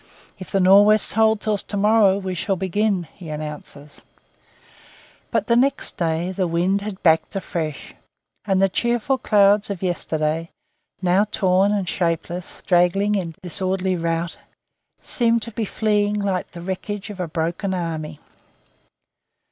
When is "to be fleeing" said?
15.43-16.15